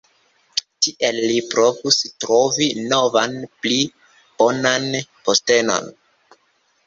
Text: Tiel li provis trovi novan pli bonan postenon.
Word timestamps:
Tiel 0.85 1.17
li 1.31 1.35
provis 1.49 1.99
trovi 2.23 2.69
novan 2.93 3.37
pli 3.65 3.77
bonan 4.41 4.87
postenon. 5.27 5.93